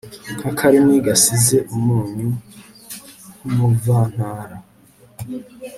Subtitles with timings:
[0.39, 2.29] n'akarimi gasize umunyu
[3.37, 4.57] k'umuvantara